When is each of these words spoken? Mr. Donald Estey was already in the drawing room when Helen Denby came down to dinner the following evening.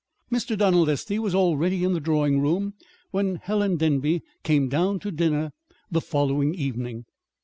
Mr. 0.31 0.57
Donald 0.57 0.89
Estey 0.89 1.19
was 1.19 1.35
already 1.35 1.83
in 1.83 1.93
the 1.93 1.99
drawing 1.99 2.41
room 2.41 2.73
when 3.11 3.35
Helen 3.35 3.77
Denby 3.77 4.23
came 4.41 4.67
down 4.67 4.97
to 4.97 5.11
dinner 5.11 5.51
the 5.91 6.01
following 6.01 6.55
evening. 6.55 7.05